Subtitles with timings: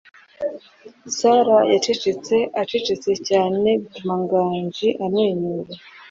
[1.17, 5.73] Sarah yacecetse acecetse cyane bituma Nganji amwenyura.